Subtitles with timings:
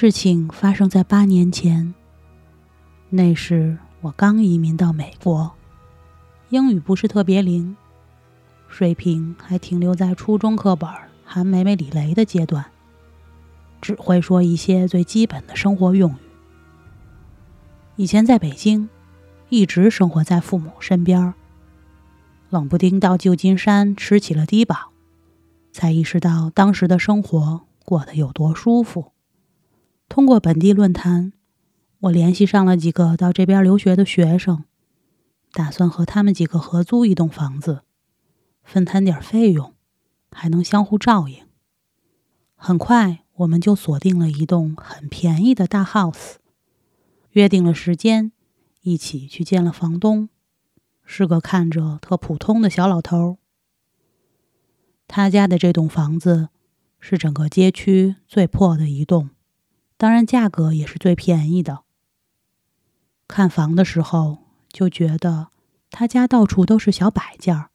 [0.00, 1.92] 事情发生在八年前，
[3.08, 5.50] 那时我刚移民到美国，
[6.50, 7.76] 英语不是特别灵，
[8.68, 10.88] 水平还停留在初中课本
[11.24, 12.64] 韩梅梅李雷的阶段，
[13.80, 16.18] 只会说一些最基本的生活用语。
[17.96, 18.88] 以前在北京，
[19.48, 21.34] 一直生活在父母身边，
[22.50, 24.76] 冷不丁到旧金山吃起了低保，
[25.72, 29.10] 才意识到当时的生活过得有多舒服。
[30.08, 31.32] 通过本地论坛，
[32.00, 34.64] 我联系上了几个到这边留学的学生，
[35.52, 37.82] 打算和他们几个合租一栋房子，
[38.64, 39.74] 分摊点费用，
[40.30, 41.46] 还能相互照应。
[42.56, 46.36] 很快，我们就锁定了一栋很便宜的大 house，
[47.30, 48.32] 约定了时间，
[48.80, 50.28] 一起去见了房东，
[51.04, 53.38] 是个看着特普通的小老头。
[55.06, 56.48] 他家的这栋房子
[56.98, 59.30] 是整个街区最破的一栋。
[59.98, 61.80] 当然，价格也是最便宜的。
[63.26, 65.48] 看房的时候就觉得
[65.90, 67.70] 他家到处都是小摆件儿，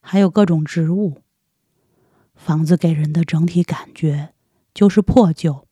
[0.00, 1.22] 还有各种植物。
[2.34, 4.34] 房子给人的整体感觉
[4.74, 5.68] 就是破旧，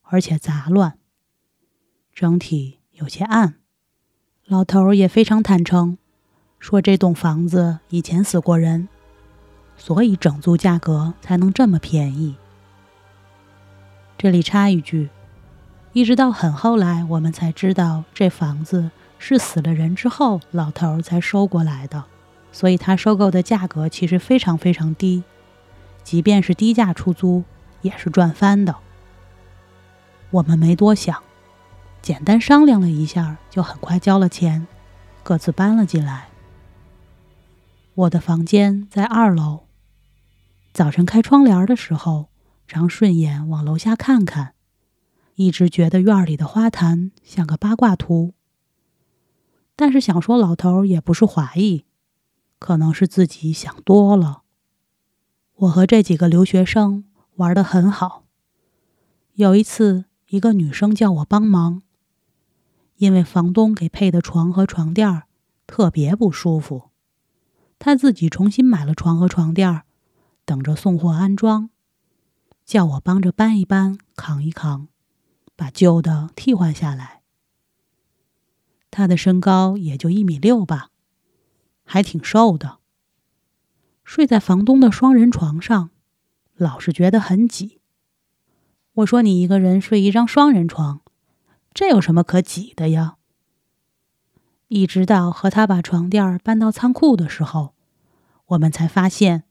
[0.00, 0.98] 而且杂乱，
[2.14, 3.56] 整体有些暗。
[4.46, 5.98] 老头也非常坦诚，
[6.58, 8.88] 说这栋房子以前死过人，
[9.76, 12.36] 所以整租价格才能这么便宜。
[14.16, 15.10] 这里插一句。
[15.98, 22.04] 一直到很后来，我们才知道这房子是死了人之后，老头才收过来的，
[22.52, 25.24] 所以他收购的价格其实非常非常低，
[26.04, 27.42] 即便是低价出租
[27.82, 28.76] 也是赚翻的。
[30.30, 31.20] 我们没多想，
[32.00, 34.68] 简单商量了一下，就很快交了钱，
[35.24, 36.28] 各自搬了进来。
[37.96, 39.64] 我的房间在二楼，
[40.72, 42.28] 早晨开窗帘的时候，
[42.68, 44.52] 常顺眼往楼下看看。
[45.38, 48.34] 一直觉得院里的花坛像个八卦图，
[49.76, 51.84] 但是想说老头也不是华裔，
[52.58, 54.42] 可能是自己想多了。
[55.54, 57.04] 我和这几个留学生
[57.36, 58.24] 玩的很好。
[59.34, 61.82] 有一次，一个女生叫我帮忙，
[62.96, 65.28] 因为房东给配的床和床垫儿
[65.68, 66.90] 特别不舒服，
[67.78, 69.84] 她自己重新买了床和床垫儿，
[70.44, 71.70] 等着送货安装，
[72.64, 74.88] 叫我帮着搬一搬，扛一扛。
[75.58, 77.22] 把旧的替换下来。
[78.92, 80.90] 他的身高也就一米六吧，
[81.84, 82.78] 还挺瘦的。
[84.04, 85.90] 睡在房东的双人床上，
[86.54, 87.80] 老是觉得很挤。
[88.94, 91.00] 我说：“你一个人睡一张双人床，
[91.74, 93.16] 这有什么可挤的呀？”
[94.68, 97.74] 一直到和他把床垫搬到仓库的时候，
[98.46, 99.42] 我们才发现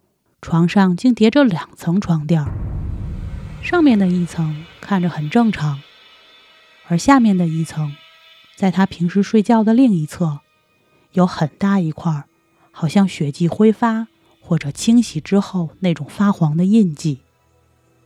[0.41, 2.45] 床上竟叠着两层床垫，
[3.61, 5.81] 上面的一层看着很正常。
[6.87, 7.95] 而下面的一层，
[8.55, 10.39] 在他平时睡觉的另一侧，
[11.11, 12.25] 有很大一块，
[12.71, 14.07] 好像血迹挥发
[14.41, 17.19] 或者清洗之后那种发黄的印记，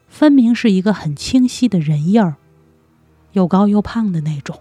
[0.08, 2.38] 分明是一个很清晰的人印儿，
[3.34, 4.60] 又高又胖的那种。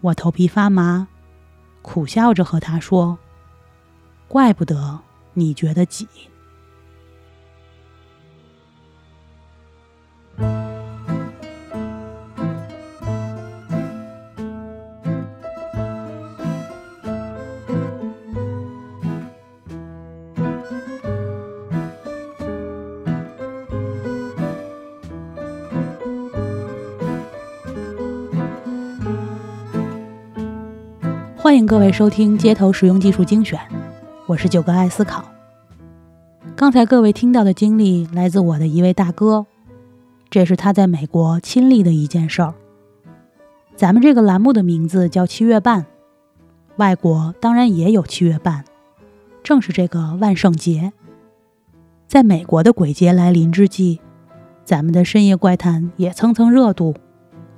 [0.00, 1.06] 我头皮发麻，
[1.82, 3.18] 苦笑着和他说
[4.26, 5.00] ：“怪不得
[5.34, 6.08] 你觉得挤。”
[31.40, 33.60] 欢迎各位收听街头实用技术精选，
[34.26, 35.24] 我是九哥爱思考。
[36.56, 39.46] 刚才各位听到的经历来自我的一位大哥，
[40.28, 42.54] 这是他在美国亲历的一件事儿。
[43.76, 45.86] 咱们这个栏目的名字叫七月半，
[46.74, 48.64] 外国当然也有七月半，
[49.44, 50.92] 正是这个万圣节。
[52.08, 54.00] 在美国的鬼节来临之际，
[54.64, 56.96] 咱们的深夜怪谈也蹭蹭热度，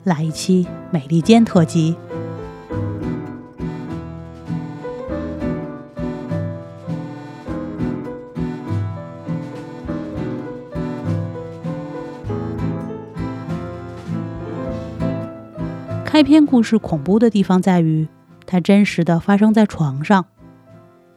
[0.05, 1.97] 来一期美利坚特辑。
[16.21, 18.07] 开篇故事恐怖的地方在于，
[18.45, 20.27] 它真实的发生在床上。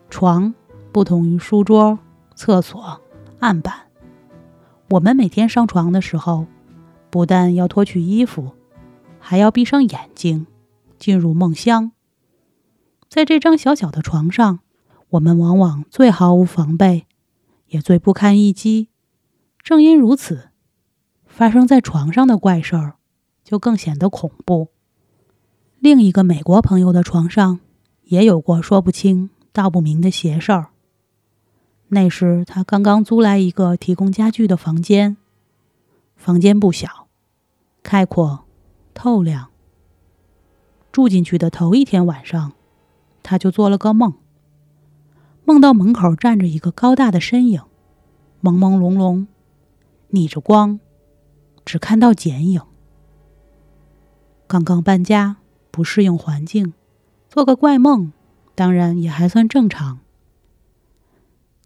[0.09, 0.55] 床
[0.93, 1.99] 不同于书桌、
[2.35, 3.01] 厕所、
[3.39, 3.87] 案板。
[4.91, 6.47] 我们每天上床的时候，
[7.09, 8.53] 不但要脱去衣服，
[9.19, 10.47] 还要闭上眼睛，
[10.97, 11.91] 进入梦乡。
[13.09, 14.59] 在这张小小的床上，
[15.09, 17.07] 我们往往最毫无防备，
[17.67, 18.87] 也最不堪一击。
[19.61, 20.51] 正因如此，
[21.25, 22.93] 发生在床上的怪事儿
[23.43, 24.69] 就更显得恐怖。
[25.83, 27.59] 另一个美国朋友的床上
[28.03, 30.69] 也有过说不清道不明的邪事儿。
[31.89, 35.17] 那时他刚刚租来一个提供家具的房间，
[36.15, 37.09] 房间不小，
[37.83, 38.45] 开阔、
[38.93, 39.49] 透亮。
[40.93, 42.53] 住进去的头一天晚上，
[43.21, 44.13] 他就做了个梦，
[45.43, 47.61] 梦到门口站着一个高大的身影，
[48.41, 49.27] 朦朦胧胧，
[50.11, 50.79] 逆着光，
[51.65, 52.61] 只看到剪影。
[54.47, 55.35] 刚刚搬家，
[55.73, 56.73] 不适应环境，
[57.27, 58.13] 做个怪梦，
[58.53, 59.97] 当然也还算正常。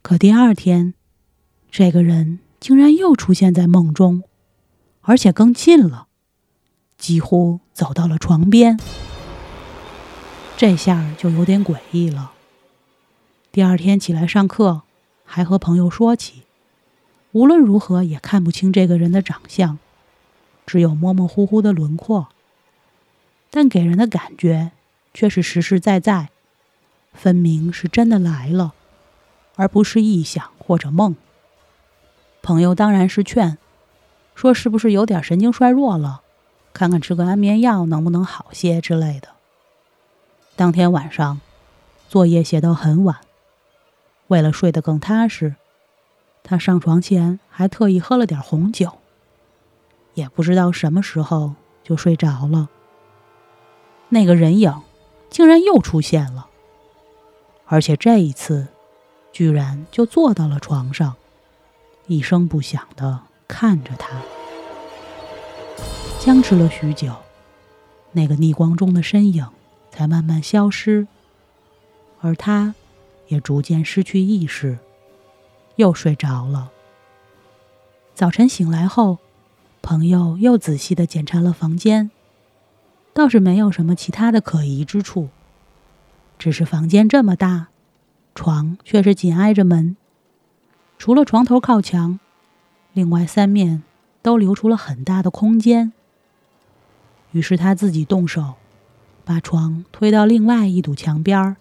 [0.01, 0.94] 可第二天，
[1.69, 4.24] 这个人竟然又出现在梦中，
[5.01, 6.07] 而且更近了，
[6.98, 8.80] 几乎走到了床边。
[10.56, 12.31] 这下就有点诡异了。
[13.51, 14.83] 第二天起来上课，
[15.25, 16.44] 还和朋友说起，
[17.33, 19.77] 无论如何也看不清这个人的长相，
[20.65, 22.30] 只有模模糊糊的轮廓，
[23.49, 24.71] 但给人的感觉
[25.13, 26.29] 却是实实在在，
[27.13, 28.73] 分明是真的来了。
[29.55, 31.15] 而不是臆想或者梦。
[32.44, 33.57] 朋友当然是劝，
[34.35, 36.21] 说是不是有点神经衰弱了，
[36.73, 39.29] 看看吃个安眠药能不能好些之类的。
[40.55, 41.41] 当天晚上，
[42.07, 43.17] 作业写到很晚，
[44.27, 45.55] 为了睡得更踏实，
[46.43, 49.00] 他上床前还特意喝了点红酒。
[50.13, 52.69] 也不知道什么时候就睡着了。
[54.09, 54.81] 那个人影
[55.30, 56.48] 竟然又出现了，
[57.65, 58.68] 而且这一次。
[59.33, 61.15] 居然就坐到了床上，
[62.07, 64.19] 一声不响的看着他。
[66.19, 67.13] 僵持了许久，
[68.13, 69.48] 那个逆光中的身影
[69.92, 71.06] 才慢慢消失，
[72.19, 72.74] 而他
[73.27, 74.80] 也逐渐失去意识，
[75.75, 76.71] 又睡着了。
[78.15, 79.19] 早晨醒来后，
[79.83, 82.10] 朋友又仔细的检查了房间，
[83.17, 85.29] 倒是没有什么其他的可疑之处，
[86.37, 87.69] 只是房间这么大。
[88.35, 89.97] 床却是紧挨着门，
[90.99, 92.19] 除了床头靠墙，
[92.93, 93.81] 另外三面
[94.21, 95.93] 都留出了很大的空间。
[97.31, 98.53] 于是他自己动手，
[99.25, 101.55] 把床推到另外一堵墙边儿，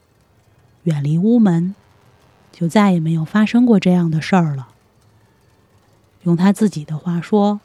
[0.83, 1.75] 远离屋门，
[2.53, 4.69] 就再也没有发生过这样的事儿了。
[6.25, 7.61] 用他自己的话说，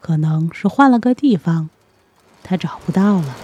[0.00, 1.68] 可能是换了个地方，
[2.42, 3.36] 他找不到了。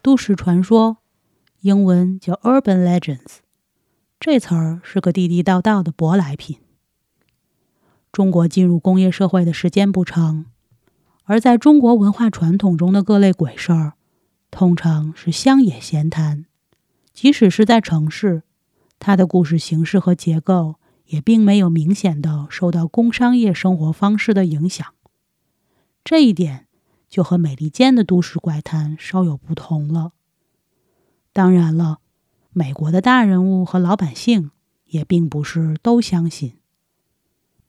[0.00, 0.98] 都市传说，
[1.60, 3.38] 英文叫 Urban Legends，
[4.18, 6.58] 这词儿是个地地道道的舶来品。
[8.10, 10.46] 中国进入工业社会的时间不长，
[11.24, 13.92] 而在中国文化传统中的各类鬼事儿，
[14.50, 16.46] 通常是乡野闲谈。
[17.12, 18.44] 即使是在城市，
[18.98, 24.86] 它的故事形式和结构也并没有明显的受到工商业生活方式的影响。
[26.04, 26.66] 这一点。
[27.08, 30.12] 就和美利坚的都市怪谈稍有不同了。
[31.32, 32.00] 当然了，
[32.52, 34.50] 美国的大人物和老百姓
[34.84, 36.58] 也并不是都相信。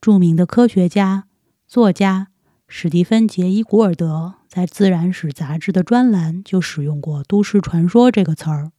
[0.01, 1.29] 著名的科学家、
[1.65, 2.27] 作家
[2.67, 8.73] 史蒂芬·杰伊·古尔德在《自然史》杂志的专栏就使用过“都市传说”这个词儿。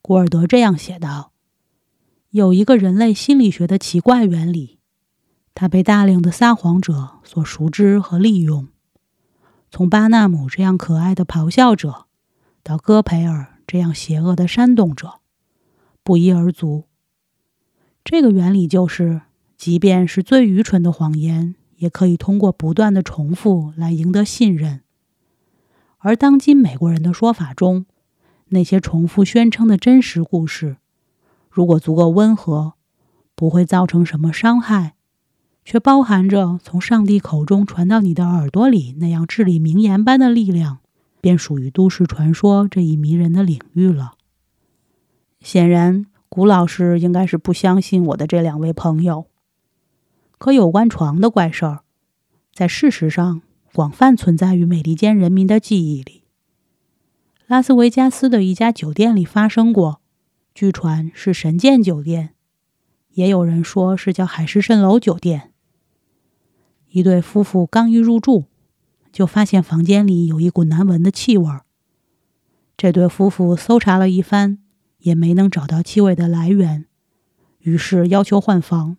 [0.00, 1.32] 古尔德这样写道
[2.36, 4.78] ：“有一个人类心理学的奇怪原理，
[5.54, 8.68] 它被大量的撒谎者所熟知和利用。”
[9.72, 12.04] 从巴纳姆这样可爱的咆哮者，
[12.62, 15.20] 到戈培尔这样邪恶的煽动者，
[16.02, 16.84] 不一而足。
[18.04, 19.22] 这个原理就是，
[19.56, 24.82] 即便是最愚蠢的谎言，也可以通过不断的重复来赢得信任。
[25.96, 27.86] 而当今美国人的说法中，
[28.48, 30.76] 那些重复宣称的真实故事，
[31.56, 32.74] 如果足够温和，
[33.34, 34.92] 不会造成什么伤害。
[35.64, 40.80] 却包含着从上帝口中传到你的耳朵里那样至理名言般的力量，
[41.22, 44.12] 便属于都市传说这一迷人的领域了。
[45.40, 49.28] 显然，古老师应该是不相信我的这两位朋友。
[50.36, 51.80] 可有关床的怪事儿，
[52.52, 53.40] 在事实上
[53.72, 56.24] 广泛存在于美利坚人民的记忆里。
[57.46, 60.02] 拉斯维加斯的一家酒店里发生过，
[60.56, 62.30] 据传是神剑酒店，
[63.10, 65.52] 也有人说是叫海市蜃楼酒店。
[66.88, 68.46] 一对夫妇刚一入住，
[69.12, 71.46] 就发现房间里有一股难闻的气味。
[72.74, 74.56] 这对夫妇搜查了一番，
[75.00, 76.86] 也没能找到气味的来源，
[77.58, 78.96] 于是要求换房。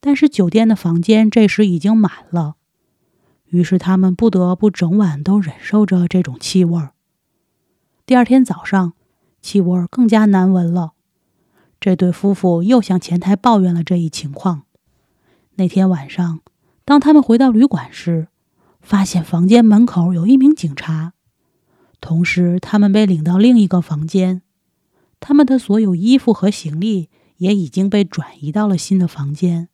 [0.00, 2.56] 但是酒店的房间这时已经满了，
[3.44, 6.88] 于是他们不得不整晚都忍受着这种气味。
[8.04, 8.94] 第二天早上，
[9.40, 10.92] 气味更加难闻了。
[11.80, 14.62] 这对夫妇又向前台抱怨了这一情况。
[15.54, 16.40] 那天晚上，
[16.84, 18.28] 当他们回到旅馆时，
[18.80, 21.12] 发现房间门口有一名警察，
[22.00, 24.42] 同时他们被领到另一个房间，
[25.20, 29.68] 他们的所有衣服和行李也已经被转移到了新的房间。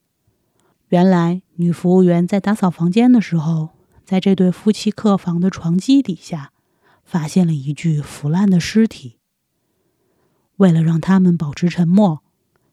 [0.88, 3.70] 原来，女服务员在打扫房间的时候，
[4.04, 6.52] 在这对夫妻客房的床基底下。
[7.08, 9.20] 发现了一具腐烂的尸体。
[10.56, 12.22] 为了让他们保持沉默，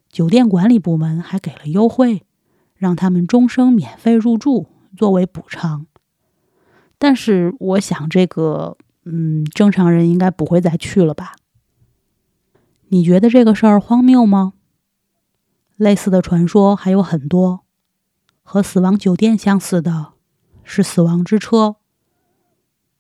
[0.10, 2.26] 酒店管理部门还给了优惠，
[2.76, 5.86] 让他们终生免费入住作为补偿。
[6.98, 11.36] 但是，我想这个，嗯，正常人应该不会再去了吧？
[12.88, 14.54] 你觉得这个事儿荒谬吗？
[15.76, 17.66] 类似的传说还有很多。
[18.42, 20.14] 和死亡酒店相似的
[20.64, 21.78] 是死亡之车。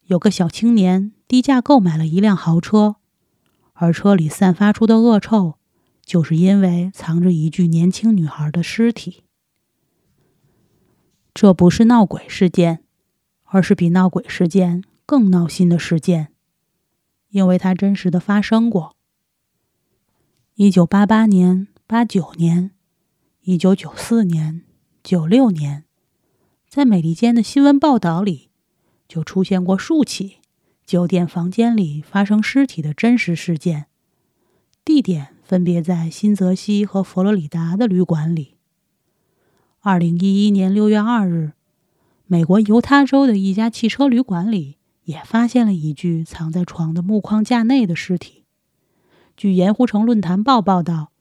[0.05, 1.11] 有个小青年。
[1.25, 2.97] 低价购买了一辆豪车，
[3.73, 5.55] 而车里散发出的恶臭，
[6.05, 9.23] 就是因为藏着一具年轻女孩的尸体。
[11.33, 12.83] 这不是闹鬼事件，
[13.45, 16.31] 而是比闹鬼事件更闹心的事件，
[17.29, 18.95] 因为它真实的发生过。
[20.53, 22.71] 一九八八年、八九年、
[23.41, 24.63] 一九九四年、
[25.03, 25.85] 九六年，
[26.69, 28.51] 在美利坚的新闻报道里，
[29.07, 30.37] 就出现过数起。
[30.85, 33.85] 酒店房间里发生尸体的真实事件，
[34.83, 38.55] 地点分别在新泽西和佛罗里达的旅馆里。
[39.79, 41.53] 二零一一年六月二日，
[42.27, 44.75] 美国犹他州的一家汽车旅馆里
[45.05, 48.43] 也发现了一具藏在床的木框架内的尸体。
[49.37, 51.11] 据盐湖城论坛报报道，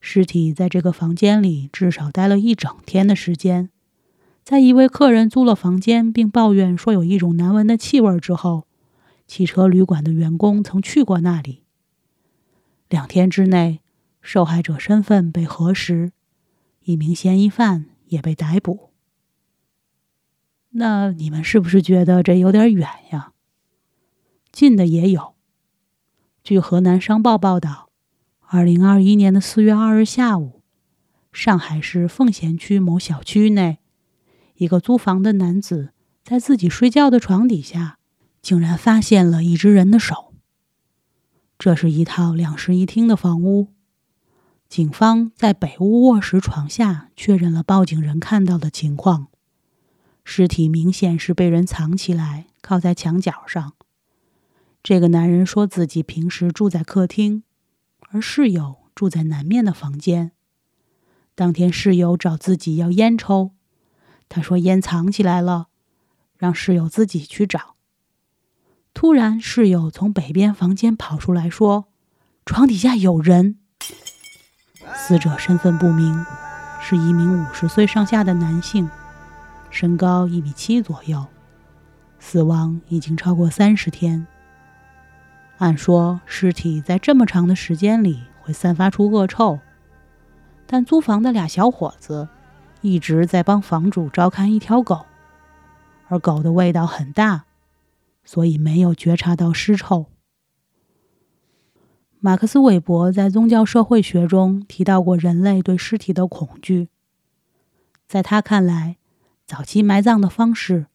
[0.00, 3.68] 尸体在这个房间里至少待了一整天的时间。
[4.42, 8.64] 在一位客人租了房间并抱怨说有一种难闻的气味之后。
[9.32, 11.64] 汽车旅馆的员工曾去过那里。
[12.90, 13.80] 两天之内，
[14.20, 16.12] 受害者身份被核实，
[16.82, 18.90] 一名嫌疑犯也被逮捕。
[20.72, 23.32] 那你们是不是觉得这有点远呀？
[24.52, 25.32] 近的也有。
[26.44, 27.88] 据河南商报报道，
[28.40, 30.60] 二零二一年的四月二日下午，
[31.32, 33.78] 上海市奉贤区某小区内，
[34.56, 37.96] 一个租房的男子在自己睡觉的床底下。
[38.42, 40.34] 竟然发现了一只人的手。
[41.56, 43.68] 这是一套两室一厅的房屋。
[44.68, 49.28] 警方在北屋卧室床下确认了报警人看到的情况：
[50.24, 53.74] 尸体明显是被人藏起来，靠在墙角上。
[54.82, 57.44] 这个男人说自己平时住在客厅，
[58.10, 60.32] 而室友住在南面的房间。
[61.34, 63.52] 当天室友找自己要烟抽，
[64.28, 65.68] 他说烟藏起来了，
[66.36, 67.71] 让室友自己去找。
[68.94, 71.86] 突然，室友从北边房间跑出来，说
[72.46, 73.56] ：“床底下有人。”
[74.94, 76.24] 死者身份不明，
[76.80, 78.88] 是一名五十岁上下的男性，
[79.70, 81.26] 身高一米七左右，
[82.20, 84.26] 死亡已经超过三十天。
[85.58, 89.58] 按说，尸体在这么长的时间里会散发出恶臭，
[90.66, 92.28] 但租房的俩小伙子
[92.80, 95.06] 一直在帮房主照看一条狗，
[96.08, 97.44] 而狗的味道很大。
[98.24, 100.06] 所以没有觉察到尸臭。
[102.20, 106.88] 马克思韦伯在宗教社会学中提到过人类对尸体的恐惧。
[108.06, 108.98] 在他看来，
[109.44, 110.86] 早期埋葬的方式，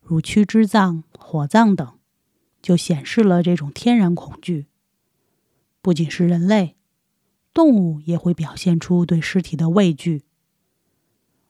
[0.00, 1.92] 如躯支葬、火葬等，
[2.62, 4.66] 就显示了这种天然恐惧。
[5.82, 6.76] 不仅是人类，
[7.52, 10.22] 动物也会表现出对尸体的畏惧。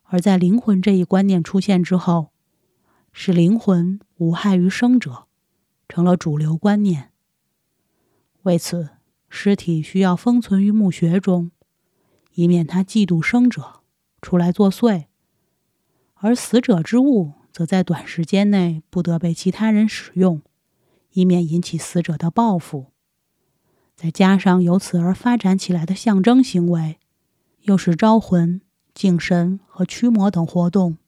[0.05, 2.33] 而在灵魂这一观念出现之后，
[3.12, 5.26] 使灵魂无害于生者，
[5.88, 7.11] 成了主流观念。
[8.43, 8.91] 为此，
[9.29, 11.50] 尸体需要封存于墓穴中，
[12.35, 13.81] 以免他嫉妒生者
[14.21, 15.07] 出来作祟；
[16.14, 20.41] 而死者之物则在短时间内不得被其他人使用，
[21.14, 22.93] 以免引起死者的报复。
[23.97, 27.00] 再加上由此而发展起来的象征行为，
[27.62, 28.61] 又是招魂、
[28.95, 30.99] 敬神和驱魔等活动。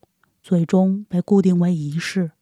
[0.42, 2.32] 最终被固定为仪式。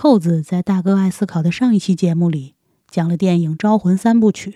[0.00, 2.54] 扣子在大哥爱思考的上一期节目里
[2.88, 4.50] 讲了电影《招魂三部曲》，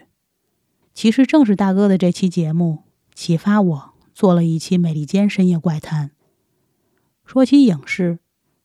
[0.95, 6.13] 其实正是大哥的这期节目启发我做了一期美利坚深夜怪谈。
[7.25, 8.21] 说起影视，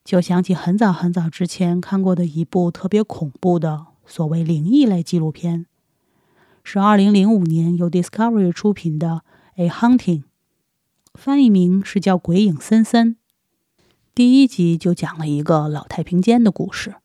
[0.06, 5.66] 就想起很早很早之前看过的一部特别恐怖的所谓灵异类纪录片，
[6.64, 9.24] 是二零零五年由 Discovery 出品的
[9.64, 10.20] 《A Hunting》。
[11.16, 13.16] 翻译名是叫《鬼影森森》，
[14.18, 16.96] 第一集就讲了一个老太平间的故事。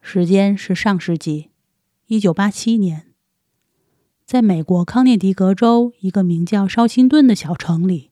[0.00, 1.50] 时间是上世纪
[2.06, 3.08] 一九八七年，
[4.24, 8.08] 在美国康涅狄格州一个名叫绍辛顿的小城里，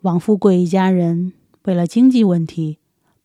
[0.00, 2.80] 王富贵一家人为了经济问题，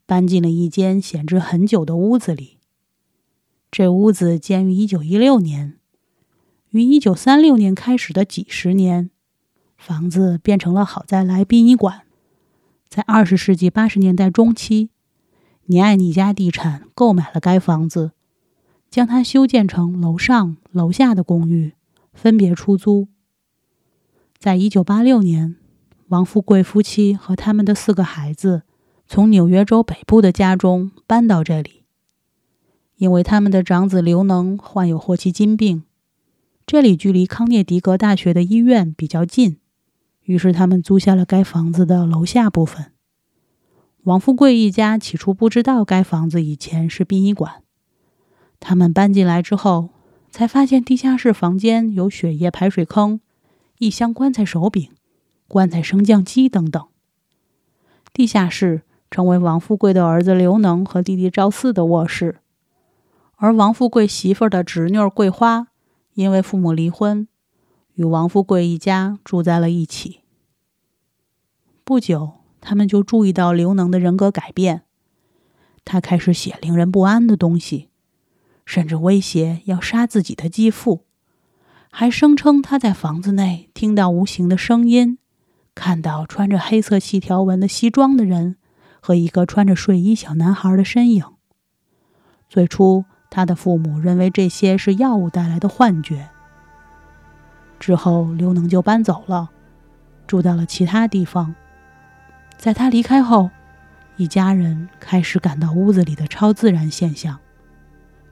[0.06, 2.60] 搬进了一间闲置很久的屋子里。
[3.72, 5.80] 这屋子建于一九一六年，
[6.70, 9.10] 于一九三六年开始的几十年，
[9.76, 12.03] 房子变成了好在来殡仪馆。
[12.94, 14.92] 在二十世纪八十年代中期。
[15.66, 18.12] 尼艾尼家地产购买了该房子，
[18.88, 21.74] 将它修建成楼上楼下的公寓，
[22.14, 23.08] 分别出租。
[24.38, 25.56] 在一九八六年，
[26.10, 28.62] 王富贵夫妻和他们的四个孩子
[29.08, 31.86] 从纽约州北部的家中搬到这里，
[32.98, 35.82] 因为他们的长子刘能患有霍奇金病，
[36.68, 39.58] 这里距离康涅狄格大学的医院比较近，
[40.24, 42.92] 于是他们租下了该房子的楼下部分。
[44.04, 47.64] 王富贵一家起初不知道该房子以前是殡仪馆。
[48.60, 49.90] 他们搬进来之后，
[50.30, 53.20] 才发现地下室房间有血液排水坑、
[53.78, 54.90] 一箱棺材手柄、
[55.48, 56.86] 棺材升降机等等。
[58.12, 62.40] 地下室成为王富贵的儿子刘能和弟弟赵四的卧室，
[63.36, 65.68] 而王富贵媳妇的侄女桂花
[66.14, 67.28] 因为父母离婚，
[67.96, 70.22] 与王富贵一家住在了一起。
[71.84, 72.44] 不久。
[72.66, 74.84] 他们就注意到刘能的人格改变，
[75.84, 77.90] 他开始写令人不安的东西，
[78.66, 81.04] 甚至威胁要杀自己的继父，
[81.92, 85.18] 还声称他在房子内听到无形的声音，
[85.76, 88.56] 看到穿着黑色细条纹的西装的人
[89.02, 91.26] 和一个穿着睡衣小男孩的身影。
[92.48, 96.30] 最初，他的父母认为这些是药物带来的幻觉。
[97.86, 99.50] 之后，刘能就搬走了，
[100.26, 101.54] 住到了其他地方。
[102.56, 103.50] 在他离开后，
[104.16, 107.38] 一家人开始感到屋子里的超自然现象，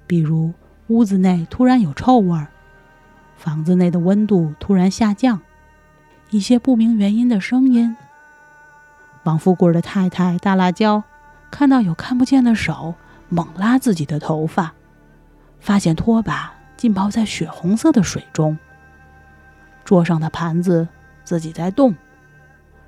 [0.08, 0.54] 比如
[0.88, 2.48] 屋子内突然有臭味儿，
[3.36, 5.42] 房子内的温度突然下降，
[6.30, 7.98] 一些不明原因的声音。
[9.24, 11.04] 王富贵的太太大辣椒
[11.52, 12.96] 看到有看不见的手
[13.28, 14.72] 猛拉自己的头发，
[15.60, 18.58] 发现拖把浸泡在血红色的水中，
[19.84, 20.88] 桌上的盘子
[21.24, 21.96] 自己在动。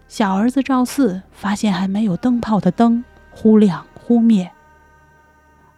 [0.08, 4.52] 小儿子赵四发现还没有灯泡的灯忽亮忽灭，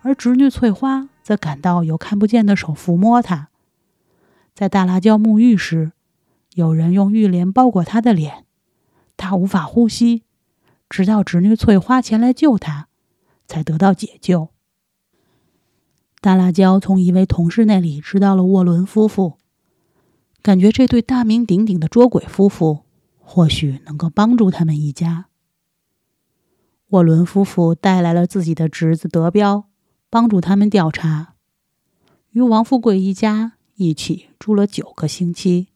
[0.01, 3.49] 而侄女翠花则感到有看不见的手抚摸她。
[4.54, 5.93] 在大辣椒沐浴时，
[6.54, 8.45] 有人用浴帘包裹她的脸，
[9.15, 10.23] 她无法呼吸，
[10.89, 12.88] 直到侄女翠花前来救她，
[13.47, 14.49] 才得到解救。
[16.19, 19.38] 大辣椒从一位同事那里知道了沃伦夫妇，
[20.45, 22.84] 感觉这对大名鼎鼎的捉鬼夫妇。
[23.27, 25.25] 或许能够帮助他们一家。
[26.89, 29.65] 沃伦夫妇带来了自己的侄子德彪，
[30.12, 31.34] 帮助他们调查。
[32.29, 35.69] 与王富贵一家一起住了九个星期。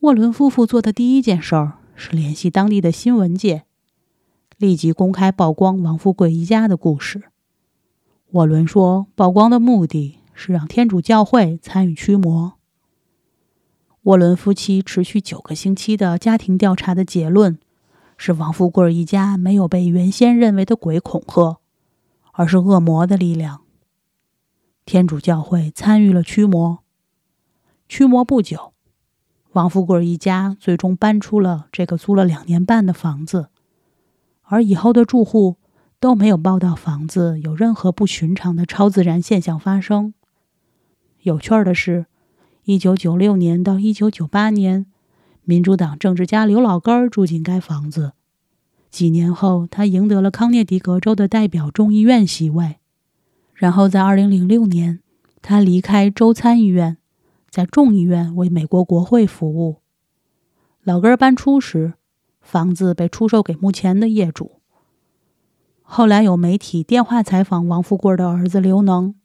[0.00, 3.62] 沃伦夫妇做的第一件事儿是联系当地的新闻界，
[4.58, 7.22] 立即公开曝光王富贵一家的故事。
[8.32, 12.54] 沃伦说，曝光的目的是让天主教会参与驱魔。
[14.02, 17.56] 沃伦夫妻持续九个星期的家庭调查的结论
[18.16, 21.60] 是：王富贵一家没有被原先认为的鬼恐吓，
[22.32, 23.60] 而是恶魔的力量。
[24.84, 26.80] 天主教会参与了驱魔。
[27.88, 28.72] 驱魔不久，
[29.52, 33.50] 王富贵一家最终搬出了这个租了两年半的房子，
[34.42, 35.58] 而以后的住户
[36.00, 40.12] 都没有报道房子有任何不寻常的超自然现象发生。
[41.20, 42.06] 有趣的是。
[42.64, 44.86] 一九九六年到一九九八年，
[45.42, 48.12] 民主党政治家刘老根儿住进该房子。
[48.88, 52.76] 几年后，他赢得了康涅狄格州的代表众议院席位。
[53.52, 55.00] 然后，在二零零六年，
[55.40, 56.98] 他离开州参议院，
[57.50, 59.78] 在众议院为美国国会服务。
[60.84, 61.94] 老根儿搬出时，
[62.40, 64.60] 房子被出售给目前的业主。
[65.82, 69.16] 后来有媒体电话采访王富贵的儿子刘能，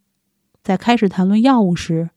[0.63, 2.09] 在开始谈论药物时。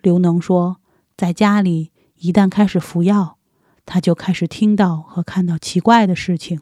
[0.00, 0.78] 刘能说，
[1.16, 3.36] 在家里一旦开始服药，
[3.84, 6.60] 他就开始听到和看到奇怪的事情。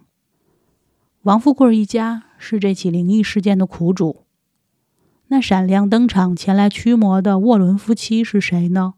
[1.23, 4.25] 王富贵一家是这起灵异事件的苦主。
[5.29, 8.95] 那闪亮登场前来驱魔的沃伦夫妻是谁呢？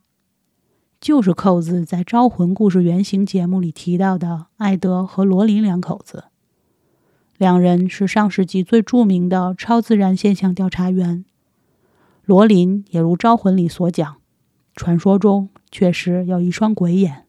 [1.00, 6.24] 就是扣子在《招魂故事原型》节目里提到的艾德和罗琳两口子。
[7.38, 11.24] 两人是上世纪最著名的超自然现象调查员。
[12.24, 14.17] 罗琳也如《招魂》里所讲。
[14.78, 17.24] 传说中确实有一双鬼眼。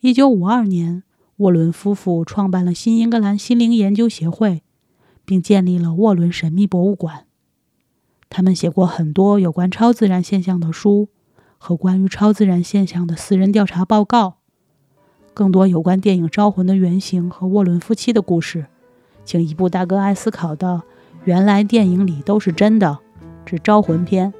[0.00, 1.02] 一九五二年，
[1.38, 4.62] 沃伦夫妇创办了新英格兰心灵研究协会，
[5.24, 7.24] 并建立了沃伦神秘博物馆。
[8.28, 11.08] 他们写过很多有关超自然现象的书
[11.56, 14.36] 和关于超自然现象的私人调查报告，
[15.32, 18.66] 更多有关电影《招魂》的原型和沃伦夫妻的故事，
[19.24, 20.82] 请一部大哥爱思考的
[21.24, 22.98] “原来电影里都是真的”
[23.46, 24.30] 之《招魂篇》。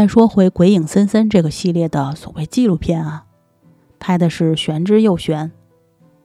[0.00, 3.26] 再说回《鬼影森森》这个系列的所谓纪录片啊，
[3.98, 5.52] 拍的是玄之又玄，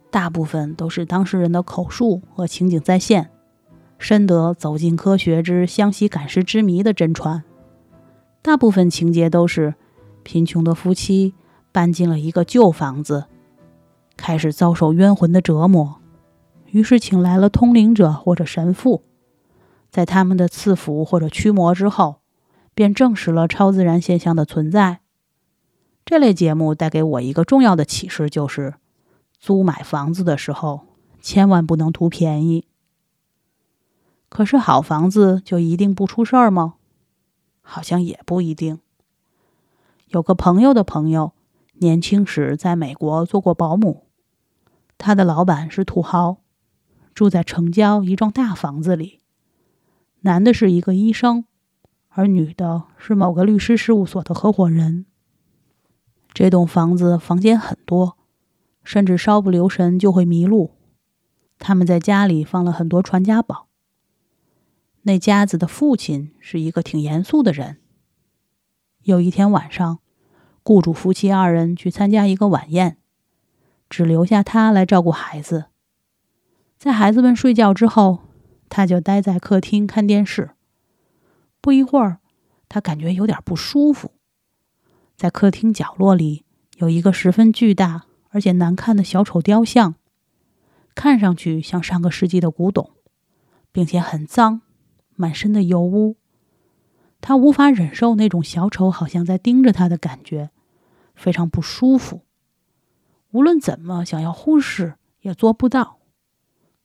[0.10, 3.32] 大部分都是当事人的口述和情景再现，
[4.00, 7.44] 深得走进科学之湘西赶尸之谜的真传。
[8.42, 9.76] 大部分情节都是
[10.24, 11.34] 贫穷的夫妻
[11.74, 13.26] 搬进了一个旧房子，
[14.16, 16.00] 开始遭受冤魂的折磨，
[16.68, 19.04] 于是请来了通灵者或者神父，
[19.92, 22.22] 在他们的赐福或者驱魔之后。
[22.76, 25.00] 便证实了超自然现象的存在。
[26.06, 28.76] 这类节目带给我一个重要的启示，就是
[29.40, 30.82] 租买房子的时候
[31.20, 32.68] 千万不能图便宜。
[34.30, 36.76] 可是好房子就一定不出事儿吗？
[37.62, 38.80] 好像也不一定。
[40.10, 41.32] 有个朋友的朋友，
[41.76, 44.06] 年轻时在美国做过保姆，
[44.98, 46.38] 他的老板是土豪，
[47.14, 49.22] 住在城郊一幢大房子里，
[50.22, 51.46] 男的是一个医生。
[52.18, 55.06] 而女的是某个律师事务所的合伙人。
[56.34, 58.18] 这栋房子房间很多，
[58.86, 60.72] 甚至稍不留神就会迷路。
[61.60, 63.68] 他们在家里放了很多传家宝。
[65.02, 67.80] 那家子的父亲是一个挺严肃的人。
[69.04, 70.00] 有一天晚上，
[70.64, 72.98] 雇主夫妻二人去参加一个晚宴，
[73.90, 75.66] 只留下他来照顾孩子。
[76.78, 78.20] 在孩子们睡觉之后，
[78.70, 80.52] 他就待在客厅看电视。
[81.66, 82.20] 不一会儿，
[82.70, 84.12] 他感觉有点不舒服。
[85.18, 89.96] 在客厅角落里有一个十分巨大而且难看的小丑雕像，
[90.94, 92.92] 看上去像上个世纪的古董，
[93.72, 94.62] 并且很脏，
[95.16, 96.18] 满身的油污。
[97.20, 100.52] 他无法忍受那种小丑好像在盯着他的感觉，
[101.16, 102.22] 非常不舒服。
[103.32, 105.98] 无论怎么想要忽视，也做不到。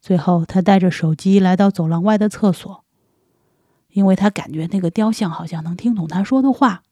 [0.00, 2.82] 最后，他带着手机来到走廊外的厕所。
[3.92, 6.82] 因为他感觉那个雕像好像能听懂他说的话。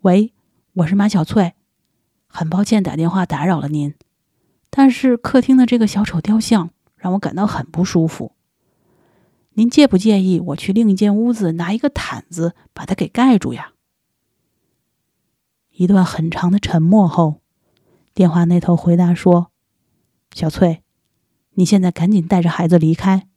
[0.00, 0.32] 喂，
[0.72, 1.54] 我是马小翠，
[2.26, 3.94] 很抱歉打电话打扰了您，
[4.68, 8.32] 但是客厅的这个小丑雕像让我感到很不舒服。
[9.50, 13.74] 您介不介意我去另一间屋子拿一个毯子把它给盖住呀？
[15.70, 17.40] 一段很长的沉默后，
[18.12, 19.51] 电话那头回答说。
[20.32, 20.82] 小翠，
[21.54, 23.28] 你现在赶紧带着孩子离开，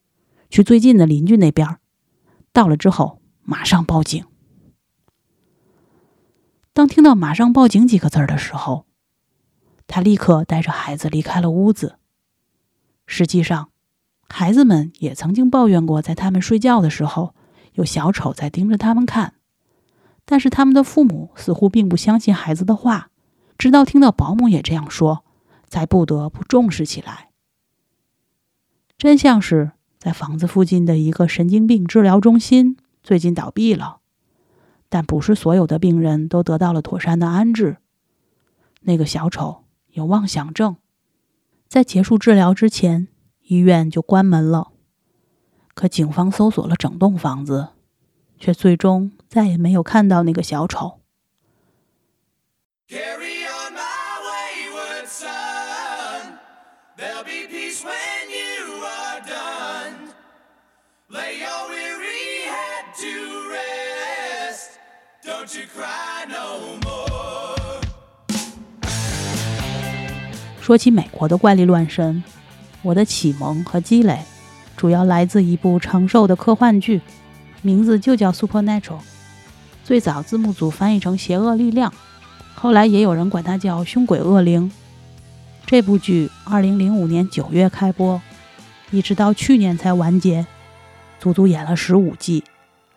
[0.50, 1.78] 去最近的邻居那边。
[2.54, 4.26] 到了之后，马上报警。
[6.72, 8.86] 当听到“马上报警”几个字的时候，
[9.88, 12.00] 他立刻带着孩子离开了屋子。
[13.06, 13.70] 实际上，
[14.30, 17.36] 孩子们也曾经抱怨过，在他们睡觉的时候，
[17.74, 19.34] 有小丑在盯着他们看。
[20.24, 23.10] 但是他们的父母似乎并不相信孩子的话，
[23.58, 25.25] 直到听到保姆也这样说。
[25.76, 27.32] 才不得不重视起来。
[28.98, 34.00] 真相是在房子附近的一个神经病治疗中心最近倒闭了，
[34.88, 37.76] 但不是所有的病人都得到了妥善的安置。
[38.84, 40.78] 那个小丑有妄想症，
[41.68, 43.10] 在结束治疗之前，
[43.42, 44.72] 医院就关门了。
[45.74, 47.72] 可警方搜索了整栋房子，
[48.40, 51.02] 却最终再也没有看到那个小丑。
[56.98, 60.14] There'll be peace when you are done.
[61.10, 63.14] Lay your weary head to
[63.52, 64.80] rest.
[65.24, 67.82] Don't you cry no more.
[70.62, 72.24] 说起美国的怪力乱神
[72.82, 74.20] 我的启蒙和积累
[74.76, 77.02] 主要来自一部长寿的科幻剧
[77.62, 78.98] 名字就叫 supernatural
[79.84, 81.94] 最早字幕组翻译成邪恶力量
[82.56, 84.72] 后来也有人管它叫凶鬼恶灵。
[85.68, 88.22] 这部剧2005年9月开播，
[88.92, 90.46] 一直到去年才完结，
[91.20, 92.44] 足足演了15季，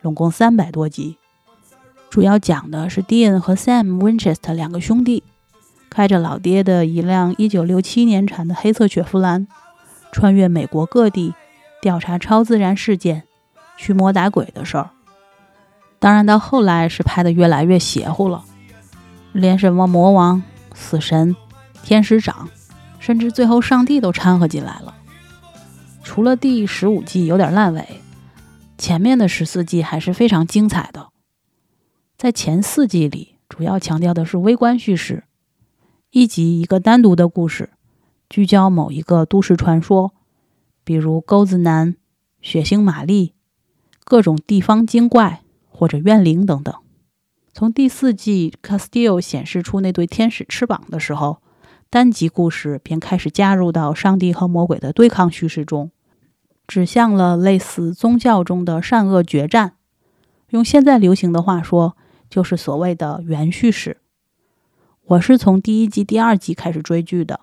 [0.03, 1.17] 总共300多集。
[2.11, 5.23] 主要讲的是 Dean 和 Sam Winchester 两个兄弟，
[5.89, 9.47] 开着老爹的一辆1967年产的黑色雪佛兰，
[10.13, 11.35] 穿越美国各地
[11.81, 13.25] 调查超自然事件、
[13.79, 14.91] 驱魔打鬼的事儿。
[15.99, 18.45] 当然，到后来是拍的越来越邪乎了，
[19.33, 20.43] 连什么魔王、
[20.75, 21.35] 死神、
[21.83, 22.49] 天使长，
[22.99, 24.95] 甚至最后上帝都掺和进来了。
[26.03, 28.01] 除了第十五季有点烂尾，
[28.77, 31.09] 前面的十四季还是非常精彩的。
[32.17, 35.25] 在前四季里，主要强调的是微观叙事，
[36.11, 37.71] 一集一个单独的故事，
[38.29, 40.13] 聚焦某一个都市传说，
[40.83, 41.97] 比如钩子男、
[42.41, 43.35] 血腥玛丽、
[44.05, 46.75] 各种地方精怪或者怨灵等等。
[47.53, 51.43] 从第四季 Castile 显示出那对天使翅膀的时候，
[51.91, 55.91] 单集故事便开始加入到上帝和魔鬼的对抗叙事中。
[56.67, 59.77] 指向了类似宗教中的善恶决战，
[60.51, 61.97] 用现在流行的话说，
[62.29, 64.03] 就是所谓的原叙事。
[65.07, 67.41] 我是从第一季、第二季开始追剧的，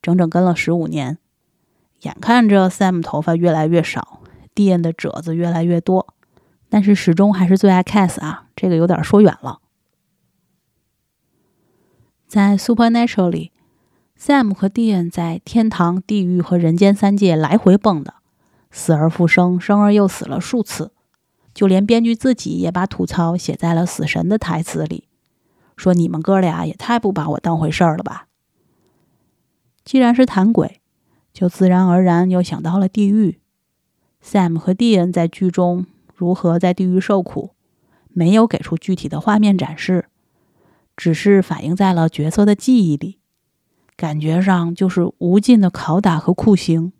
[0.00, 1.18] 整整跟了十五年。
[2.02, 4.20] 眼看着 Sam 头发越来越少
[4.54, 6.14] ，Dean 的褶子越来越多，
[6.68, 9.58] 但是始终还是最爱 Cass 啊，这个有点说远了。
[12.28, 13.50] 在 Supernatural 里
[14.20, 18.14] ，Sam 和 Dean 在天堂、地狱和人间三界来回蹦的。
[18.70, 20.92] 死而复生，生而又死了数次，
[21.54, 25.08] 就连编剧自己也把吐槽写在了死神的台词里，
[25.76, 28.26] 说：“你们哥俩也太不把我当回事儿了吧！”
[29.84, 30.82] 既然是谈鬼，
[31.32, 33.40] 就自然而然又想到了地狱。
[34.22, 37.52] Sam 和 Dean 在剧中如何在地狱受苦，
[38.10, 40.04] 没有给出具体的画面展示，
[40.94, 43.18] 只是反映在了角色的记忆里，
[43.98, 46.92] 感觉上就是无尽的拷打和酷刑。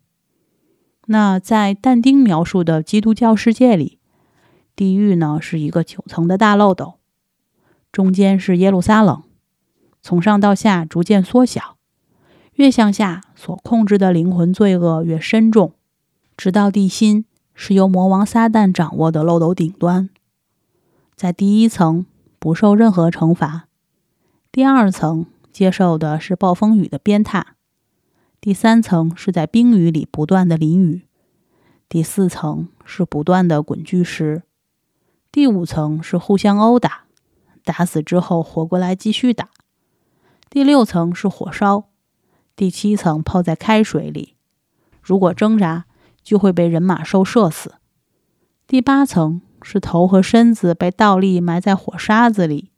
[1.06, 4.00] 那在但丁描述的基督教世界里，
[4.74, 6.98] 地狱呢是一个九层的大漏斗，
[7.92, 9.22] 中间是耶路撒冷，
[10.02, 11.76] 从上到下逐渐缩小，
[12.54, 15.74] 越向下所控制的灵魂罪恶越深重，
[16.36, 20.10] 直到地心是由魔王撒旦掌握的漏斗顶端，
[21.14, 22.04] 在第一层
[22.40, 23.68] 不受任何惩罚，
[24.50, 25.26] 第二层
[25.58, 27.42] 接受的是暴风雨的鞭挞。
[28.40, 31.08] 第三层是在冰雨里不断的淋雨，
[31.88, 34.44] 第四层是不断的滚巨石，
[35.32, 37.06] 第五层是互相殴打，
[37.64, 39.48] 打死之后活过来继续打，
[40.48, 41.88] 第六层是火烧，
[42.54, 44.36] 第七层泡在开水里，
[45.02, 45.86] 如果挣扎
[46.22, 47.74] 就会被人马兽射死，
[48.68, 52.70] 第八层是头和身子被倒立埋在火沙子里，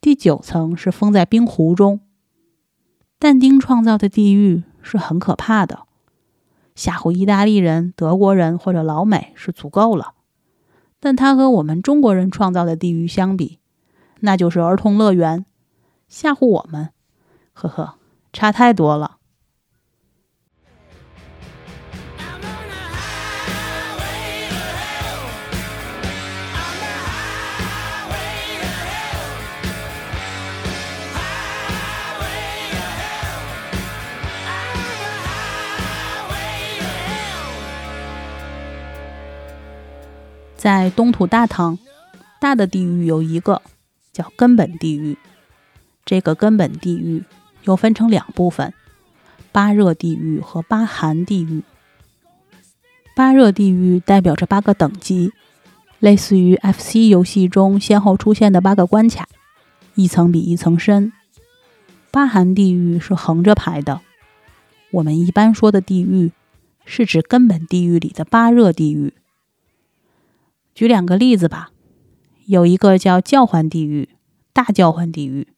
[0.00, 2.00] 第九层是封在冰湖中。
[3.18, 4.64] 但丁创造的地狱。
[4.82, 5.80] 是很可怕的，
[6.74, 10.14] 吓唬意大利人、德国人或者老美是足够了，
[10.98, 13.58] 但他和我们中国人创造的地狱相比，
[14.20, 15.44] 那就是儿童乐园，
[16.08, 16.88] 吓唬我们，
[17.52, 17.98] 呵呵，
[18.32, 19.18] 差太多了。
[40.60, 41.78] 在东土大唐，
[42.38, 43.62] 大的地狱有一个
[44.12, 45.16] 叫根本地狱。
[46.04, 47.24] 这个根本地狱
[47.62, 48.74] 又分成两部分：
[49.52, 51.62] 八热地狱和八寒地狱。
[53.16, 55.32] 八热地狱代表着八个等级，
[55.98, 59.26] 类似于 FC 游戏中先后出现的八个关卡，
[59.94, 61.10] 一层比一层深。
[62.10, 64.02] 八寒地狱是横着排的。
[64.90, 66.32] 我们一般说的地狱，
[66.84, 69.14] 是指根本地狱里的八热地狱。
[70.80, 71.72] 举两个例子吧，
[72.46, 74.08] 有一个叫叫唤地狱，
[74.54, 75.48] 大叫唤地狱。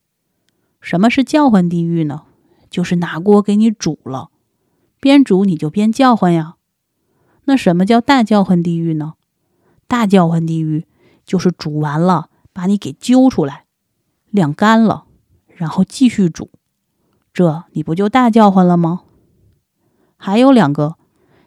[0.80, 2.22] 什么是叫唤地狱呢？
[2.68, 4.30] 就是拿锅给你煮了，
[4.98, 6.56] 边煮你就边叫唤呀。
[7.44, 9.14] 那什么叫大叫唤地狱呢？
[9.86, 10.86] 大叫唤地狱
[11.24, 13.66] 就是煮完了，把你给揪出来，
[14.32, 15.04] 晾干了，
[15.46, 16.50] 然后继续煮，
[17.32, 19.02] 这你不就大叫唤了吗？
[20.16, 20.96] 还有两个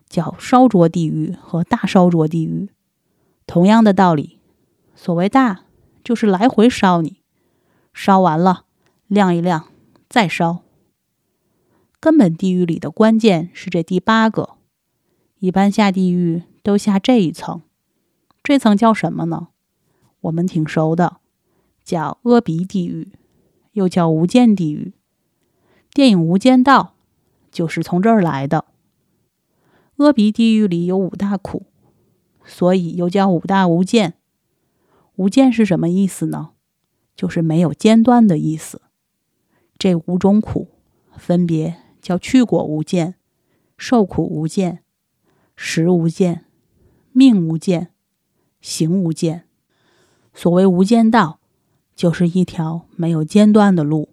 [0.07, 2.69] 叫烧灼地狱和大烧灼地狱。
[3.47, 4.39] 同样的道理，
[4.95, 5.65] 所谓大，
[6.03, 7.21] 就是来回烧你，
[7.93, 8.65] 烧完了
[9.07, 9.67] 晾一晾，
[10.09, 10.63] 再烧。
[11.99, 14.57] 根本地狱里的关键是这第八个，
[15.39, 17.61] 一般下地狱都下这一层，
[18.43, 19.47] 这层叫什么呢？
[20.21, 21.17] 我们挺熟的，
[21.83, 23.13] 叫阿鼻地狱，
[23.73, 24.93] 又叫无间地狱。
[25.93, 26.95] 电影《无间道》
[27.55, 28.65] 就是从这儿来的。
[29.97, 31.67] 阿鼻地狱里有五大苦。
[32.45, 34.13] 所以又叫五大无间。
[35.15, 36.51] 无间是什么意思呢？
[37.15, 38.81] 就是没有间断的意思。
[39.77, 40.69] 这五种苦
[41.17, 43.15] 分别叫去果无间、
[43.77, 44.83] 受苦无间、
[45.55, 46.45] 食无间、
[47.11, 47.91] 命无间、
[48.59, 49.45] 行无间。
[50.33, 51.39] 所谓无间道，
[51.95, 54.09] 就是一条没有间断的路。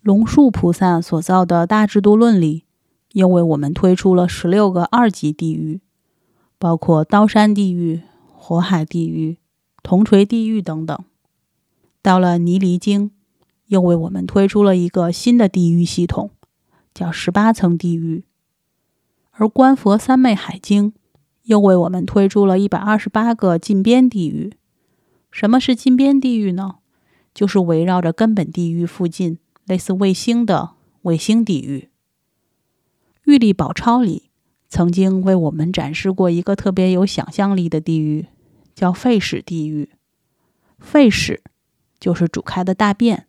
[0.00, 2.64] 龙树菩萨所造的大制度论里，
[3.12, 5.81] 又为我们推出了十六个二级地狱。
[6.62, 9.38] 包括刀山地狱、火海地狱、
[9.82, 10.96] 铜锤地狱等等。
[12.00, 13.10] 到了泥犁经，
[13.66, 16.30] 又为我们推出了一个新的地狱系统，
[16.94, 18.22] 叫十八层地狱。
[19.32, 20.92] 而观佛三昧海经
[21.42, 24.52] 又为我们推出了一百二十八个近边地狱。
[25.32, 26.76] 什么是近边地狱呢？
[27.34, 31.88] 就是围绕着根本地狱附近，类似卫星的卫星地狱。
[33.24, 34.28] 玉历宝钞里。
[34.72, 38.28] 曾经为我们展示过一个特别有想象力的地狱，
[38.74, 39.90] 叫废屎地狱。
[40.78, 41.42] 废屎
[42.00, 43.26] 就是煮开的大便，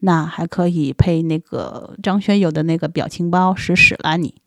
[0.00, 4.42] 那还可以配那个张学友的那个表情包“屎屎了你”。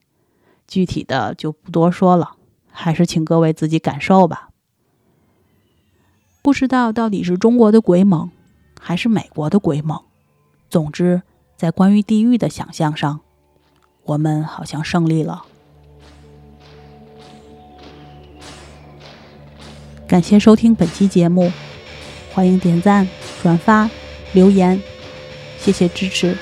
[0.67, 2.35] 具体的就不多说了，
[2.69, 4.49] 还是请各位自己感受吧。
[6.43, 8.29] 不知道到底是中国的鬼猛，
[8.79, 9.99] 还是美国的鬼猛。
[10.69, 11.23] 总之，
[11.57, 13.21] 在关于地狱的想象上，
[14.03, 15.47] 我们好像胜利了。
[20.11, 21.49] 感谢收听本期节目，
[22.33, 23.07] 欢迎点赞、
[23.41, 23.89] 转发、
[24.33, 24.77] 留言，
[25.57, 26.37] 谢谢支持。